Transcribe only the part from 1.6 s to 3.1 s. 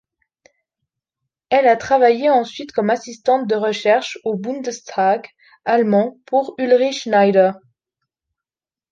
a travaille ensuite comme